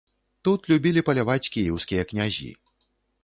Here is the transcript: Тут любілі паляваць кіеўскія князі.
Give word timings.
Тут 0.47 0.59
любілі 0.71 1.03
паляваць 1.09 1.51
кіеўскія 1.55 2.07
князі. 2.13 2.49